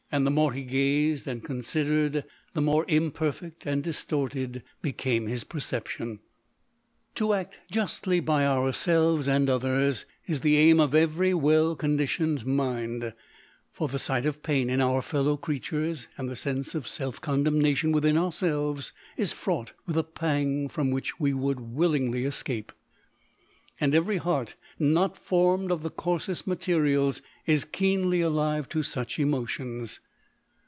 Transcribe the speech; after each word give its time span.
173 0.13 0.25
the 0.25 0.39
more 0.41 0.51
he 0.51 0.69
gazed 0.81 1.25
and 1.25 1.41
considered, 1.45 2.25
the 2.53 2.59
more 2.61 2.83
imperfect 2.89 3.65
and 3.65 3.81
distorted 3.81 4.61
became 4.81 5.25
his 5.25 5.45
perception. 5.45 6.19
To 7.15 7.33
act 7.33 7.61
justly 7.71 8.19
by 8.19 8.45
ourselves 8.45 9.29
and 9.29 9.49
others, 9.49 10.05
is 10.25 10.41
the 10.41 10.57
aim 10.57 10.81
of 10.81 10.93
every 10.93 11.33
well 11.33 11.77
conditioned 11.77 12.45
mind: 12.45 13.13
for 13.71 13.87
the 13.87 13.99
sight 13.99 14.25
of 14.25 14.43
pain 14.43 14.69
in 14.69 14.81
our 14.81 15.01
fellow 15.01 15.37
creatures, 15.37 16.09
and 16.17 16.27
the 16.27 16.35
sense 16.35 16.75
of 16.75 16.89
self 16.89 17.21
condemnation 17.21 17.93
within 17.93 18.17
ourselves, 18.17 18.91
is 19.15 19.31
fraught 19.31 19.71
with 19.87 19.97
a 19.97 20.03
pang 20.03 20.67
from 20.67 20.91
which 20.91 21.21
we 21.21 21.33
would 21.33 21.61
wil 21.61 21.91
lingly 21.91 22.25
escape; 22.25 22.73
and 23.79 23.95
every 23.95 24.17
heart 24.17 24.53
not 24.77 25.17
formed 25.17 25.71
of 25.71 25.81
the 25.81 25.89
coarsest 25.89 26.45
materials 26.45 27.19
is 27.47 27.65
keenly 27.65 28.21
alive 28.21 28.69
to 28.69 28.83
such 28.83 29.17
emotions. 29.17 29.99